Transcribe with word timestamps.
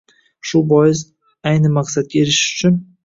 Shu 0.51 0.61
bois, 0.71 1.03
ayni 1.51 1.71
maqsadga 1.77 2.21
erishish 2.23 2.49
uchun 2.57 2.81
kerak 2.81 2.99